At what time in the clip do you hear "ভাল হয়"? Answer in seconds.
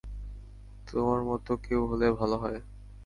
2.17-2.59